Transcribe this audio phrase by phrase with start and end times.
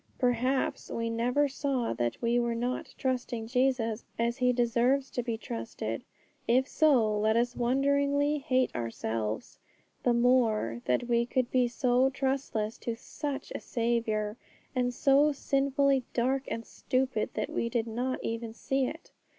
[0.17, 5.37] Perhaps we never saw that we were not trusting Jesus as He deserves to be
[5.37, 6.03] trusted;
[6.47, 9.59] if so, let us wonderingly hate ourselves
[10.01, 14.37] the more that we could be so trustless to such a Saviour,
[14.75, 19.11] and so sinfully dark and stupid that we did not even see it.